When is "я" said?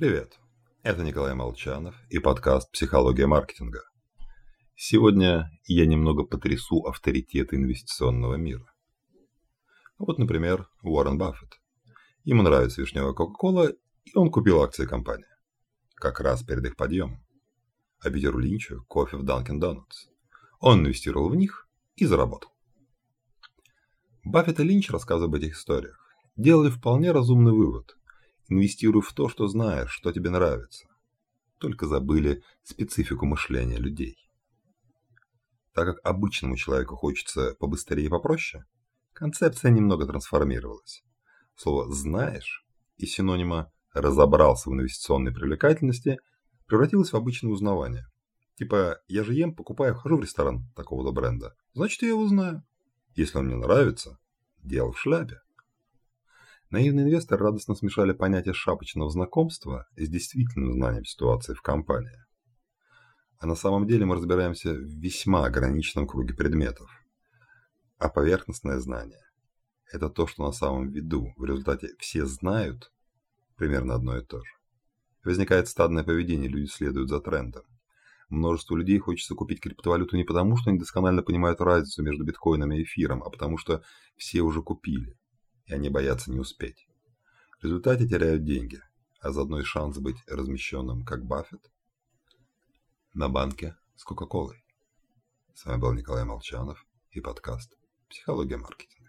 5.66-5.84, 49.06-49.22, 52.02-52.08